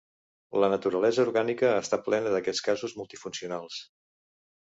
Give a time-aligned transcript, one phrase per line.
[0.61, 3.77] La naturalesa orgànica està plena d'aquests casos multifuncionals.